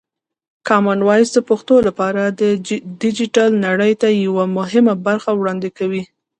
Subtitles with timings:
[0.67, 2.41] کامن وایس د پښتو لپاره د
[3.01, 6.03] ډیجیټل نړۍ ته یوه مهمه برخه وړاندې کوي.